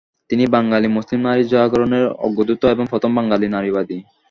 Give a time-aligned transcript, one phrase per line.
[0.29, 3.97] তিনি বাঙালি মুসলিম নারী জাগরণের অগ্রদূত এবং প্রথম বাঙালি নারীবাদী।